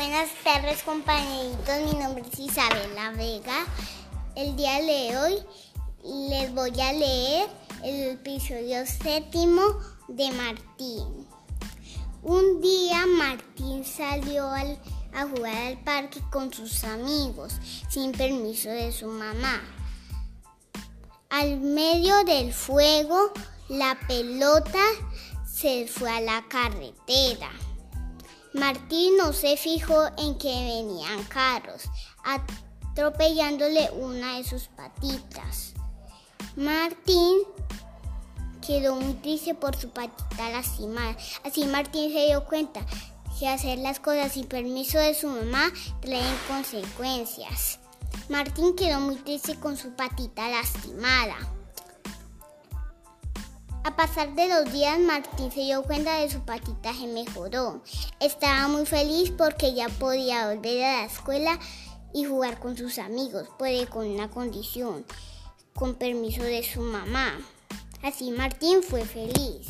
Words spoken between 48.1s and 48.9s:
Martín